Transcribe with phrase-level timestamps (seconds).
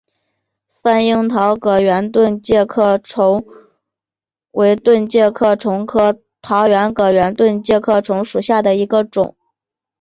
[0.81, 3.45] 番樱桃葛圆盾介壳虫
[4.49, 9.35] 为盾介壳虫科桃葛圆盾介壳虫属下的一个种。